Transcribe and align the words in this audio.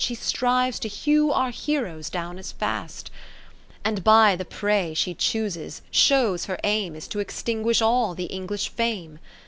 She 0.03 0.15
strives 0.15 0.79
to 0.79 0.87
hew 0.87 1.31
our 1.31 1.51
heroes 1.51 2.09
down 2.09 2.39
as 2.39 2.51
fast; 2.51 3.11
And 3.85 4.03
by 4.03 4.35
the 4.35 4.43
prey 4.45 4.95
she 4.95 5.13
chooses, 5.13 5.83
shows 5.91 6.45
her 6.45 6.57
aim 6.63 6.95
Is 6.95 7.07
to 7.09 7.19
extinguish 7.19 7.83
all 7.83 8.15
the 8.15 8.25
English 8.25 8.69
Fame. 8.69 9.19